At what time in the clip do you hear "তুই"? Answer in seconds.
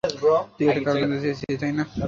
0.57-0.65